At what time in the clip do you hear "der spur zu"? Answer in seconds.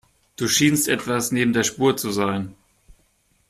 1.53-2.09